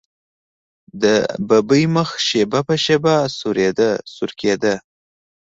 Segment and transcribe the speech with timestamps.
[1.01, 1.03] د
[1.47, 4.73] ببۍ مخ شېبه په شېبه سورېده.